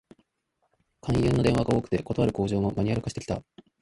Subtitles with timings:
[1.01, 3.43] 勧誘の電話が多くて、断る口上もマニュアル化してきた